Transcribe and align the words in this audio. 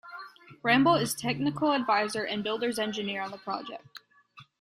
Ramboll 0.63 0.99
is 0.99 1.13
technical 1.13 1.73
advisor 1.73 2.23
and 2.23 2.43
builder's 2.43 2.79
enigineer 2.79 3.21
on 3.23 3.29
the 3.29 3.37
project. 3.37 3.85